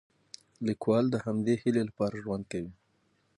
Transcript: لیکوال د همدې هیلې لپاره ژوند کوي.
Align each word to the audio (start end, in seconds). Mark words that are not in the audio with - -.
لیکوال 0.67 1.05
د 1.11 1.15
همدې 1.25 1.55
هیلې 1.61 1.83
لپاره 1.89 2.21
ژوند 2.23 2.43
کوي. 2.51 2.71